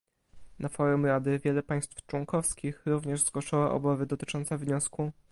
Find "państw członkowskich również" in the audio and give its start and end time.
1.63-3.21